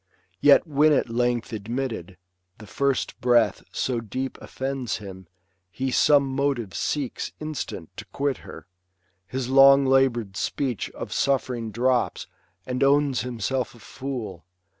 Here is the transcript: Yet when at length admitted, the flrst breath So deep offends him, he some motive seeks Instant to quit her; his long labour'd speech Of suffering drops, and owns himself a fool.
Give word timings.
Yet 0.39 0.65
when 0.65 0.93
at 0.93 1.11
length 1.11 1.53
admitted, 1.53 2.17
the 2.57 2.65
flrst 2.65 3.13
breath 3.21 3.61
So 3.71 3.99
deep 3.99 4.35
offends 4.41 4.97
him, 4.97 5.27
he 5.69 5.91
some 5.91 6.23
motive 6.25 6.73
seeks 6.73 7.33
Instant 7.39 7.95
to 7.97 8.05
quit 8.05 8.37
her; 8.37 8.65
his 9.27 9.49
long 9.49 9.85
labour'd 9.85 10.35
speech 10.37 10.89
Of 10.95 11.13
suffering 11.13 11.69
drops, 11.69 12.25
and 12.65 12.81
owns 12.83 13.21
himself 13.21 13.75
a 13.75 13.79
fool. 13.79 14.43